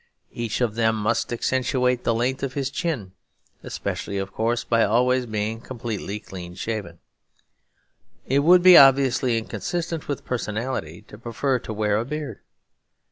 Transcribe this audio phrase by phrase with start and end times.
[0.33, 3.11] Each of them must accentuate the length of his chin,
[3.61, 6.97] especially, of course, by always being completely clean shaven.
[8.25, 12.39] It would be obviously inconsistent with Personality to prefer to wear a beard.